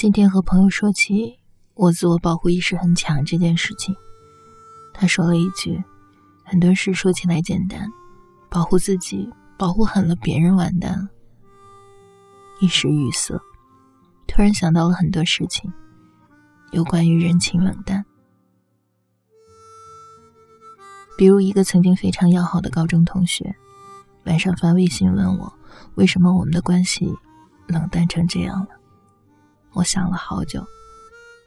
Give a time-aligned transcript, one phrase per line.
[0.00, 1.38] 今天和朋友说起
[1.74, 3.94] 我自我保护意识很强这件事情，
[4.94, 5.78] 他说了一句
[6.42, 7.86] ：“很多事说起来简单，
[8.48, 9.28] 保护自己，
[9.58, 11.06] 保护狠了，别人完蛋了。”
[12.62, 13.38] 一时语塞，
[14.26, 15.70] 突然想到了很多事情，
[16.72, 18.02] 有关于人情冷淡。
[21.18, 23.54] 比如一个曾经非常要好的高中同学，
[24.24, 25.52] 晚上发微信问我，
[25.96, 27.14] 为什么我们的关系
[27.66, 28.79] 冷淡成这样了？
[29.72, 30.66] 我想了好久，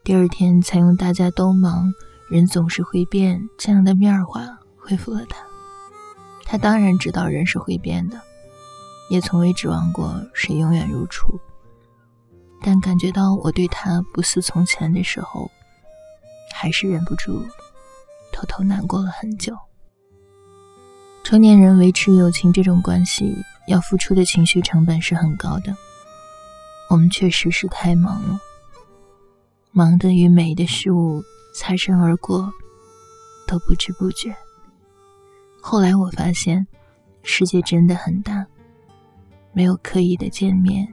[0.03, 1.93] 第二天才用“大家都忙，
[2.29, 5.37] 人总是会变”这样的面话回复了他。
[6.45, 8.19] 他当然知道人是会变的。
[9.09, 11.37] 也从未指望过谁永远如初，
[12.61, 15.51] 但感觉到我对他不似从前的时候，
[16.55, 17.45] 还是忍不住
[18.31, 19.55] 偷偷难过了很久。
[21.23, 23.35] 成年人维持友情这种关系，
[23.67, 25.75] 要付出的情绪成本是很高的。
[26.93, 28.39] 我们确实是太忙了，
[29.71, 31.23] 忙得与美的事物
[31.55, 32.53] 擦身而过，
[33.47, 34.31] 都不知不觉。
[35.59, 36.67] 后来我发现，
[37.23, 38.45] 世界真的很大。
[39.53, 40.87] 没有刻意的见面，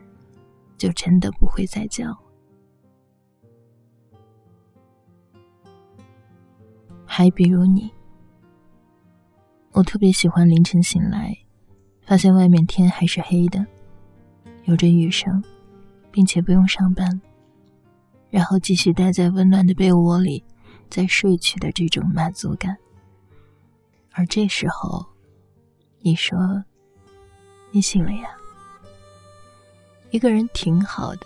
[0.75, 2.17] 就真的不会再叫。
[7.05, 7.91] 还比如你，
[9.73, 11.37] 我特别喜欢凌晨醒来，
[12.07, 13.63] 发现外面天还是黑的，
[14.63, 15.43] 有着雨声，
[16.11, 17.21] 并且不用上班，
[18.29, 20.43] 然后继续待在温暖的被窝里，
[20.89, 22.77] 再睡去的这种满足感。
[24.11, 25.05] 而这时候，
[26.01, 26.63] 你说，
[27.71, 28.29] 你醒了呀？
[30.09, 31.25] 一个人挺好的，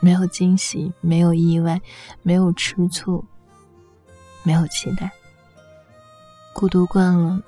[0.00, 1.80] 没有惊喜，没有意外，
[2.22, 3.24] 没有吃醋，
[4.42, 5.08] 没有期待。
[6.52, 7.40] 孤独惯了，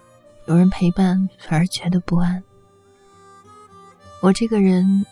[0.46, 2.42] 有人陪伴反而觉得不安。
[4.20, 5.04] 我这个人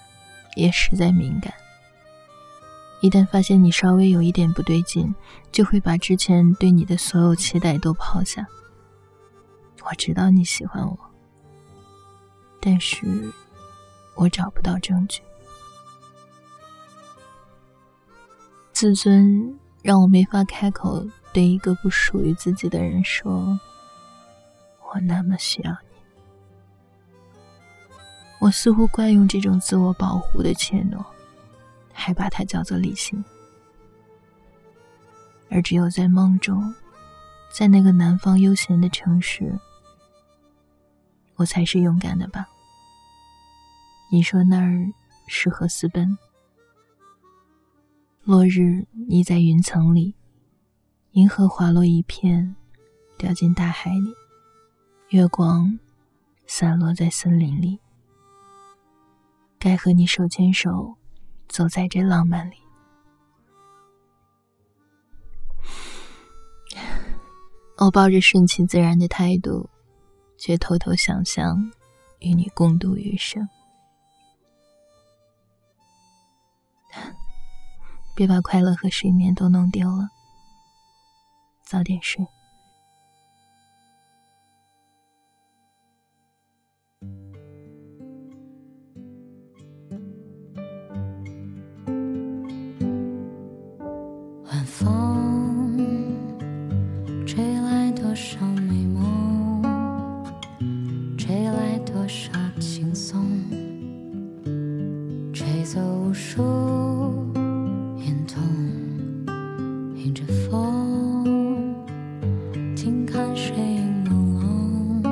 [0.54, 1.52] 也实在敏感，
[3.00, 5.14] 一旦发现你稍微有一点不对劲，
[5.50, 8.46] 就会把之前对你的所有期待都抛下。
[9.84, 10.98] 我知道你喜欢我，
[12.60, 13.32] 但是
[14.14, 15.20] 我找不到证据。
[18.72, 23.58] 自尊让我没法开口对一个不属于自己的人说
[24.92, 25.91] ：“我那么需要你。”
[28.42, 31.00] 我似乎惯用这种自我保护的怯懦，
[31.92, 33.24] 还把它叫做理性。
[35.48, 36.74] 而只有在梦中，
[37.56, 39.56] 在那个南方悠闲的城市，
[41.36, 42.48] 我才是勇敢的吧？
[44.10, 44.92] 你说那儿
[45.28, 46.18] 适合私奔？
[48.24, 50.16] 落日腻在云层里，
[51.12, 52.56] 银河滑落一片，
[53.16, 54.12] 掉进大海里。
[55.10, 55.78] 月光
[56.48, 57.78] 散落在森林里，
[59.64, 60.96] 该和你手牵手，
[61.46, 62.56] 走在这浪漫里。
[67.76, 69.70] 我抱着顺其自然的态度，
[70.36, 71.70] 却偷偷想象
[72.18, 73.48] 与你共度余生。
[78.16, 80.08] 别把快乐和睡眠都弄丢了，
[81.62, 82.26] 早点睡。
[106.12, 106.42] 无数
[107.96, 108.42] 烟筒
[109.96, 111.74] 迎着风，
[112.76, 114.12] 听看水影朦
[115.02, 115.08] 胧，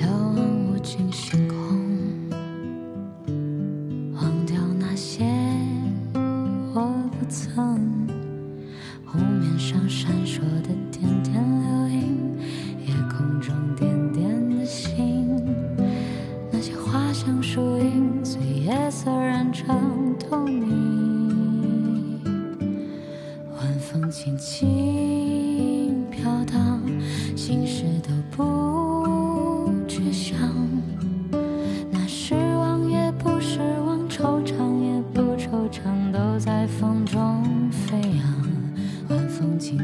[0.00, 0.38] 遥望
[0.72, 1.56] 无尽星空。
[4.14, 5.26] 忘掉那些
[6.72, 7.78] 我不曾，
[9.04, 12.38] 湖面上闪烁的点点流萤，
[12.86, 13.83] 夜空中点。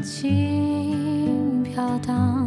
[0.01, 2.40] 轻飘荡，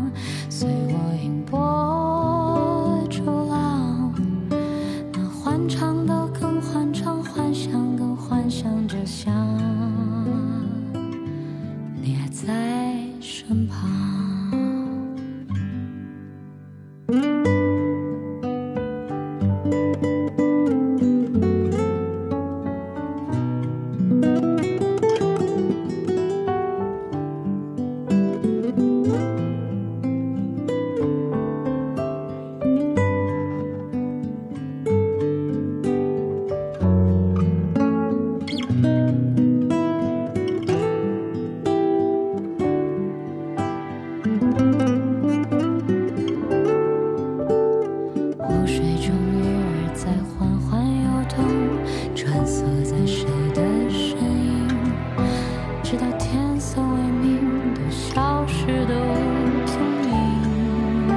[56.04, 59.74] 到天色微明，都消失的无踪
[60.04, 61.08] 影。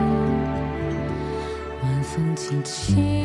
[1.83, 3.16] 晚风轻轻。